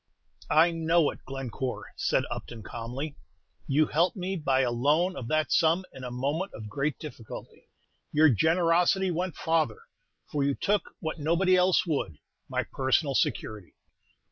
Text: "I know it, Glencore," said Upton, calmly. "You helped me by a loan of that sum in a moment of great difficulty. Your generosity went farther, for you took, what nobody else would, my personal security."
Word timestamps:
"I 0.49 0.71
know 0.71 1.11
it, 1.11 1.23
Glencore," 1.25 1.93
said 1.95 2.23
Upton, 2.31 2.63
calmly. 2.63 3.17
"You 3.67 3.85
helped 3.85 4.17
me 4.17 4.35
by 4.35 4.61
a 4.61 4.71
loan 4.71 5.15
of 5.15 5.27
that 5.27 5.51
sum 5.51 5.85
in 5.93 6.03
a 6.03 6.09
moment 6.09 6.53
of 6.55 6.69
great 6.71 6.97
difficulty. 6.97 7.69
Your 8.11 8.27
generosity 8.27 9.11
went 9.11 9.35
farther, 9.35 9.83
for 10.25 10.43
you 10.43 10.55
took, 10.55 10.95
what 11.01 11.19
nobody 11.19 11.55
else 11.55 11.85
would, 11.85 12.17
my 12.49 12.63
personal 12.63 13.13
security." 13.13 13.75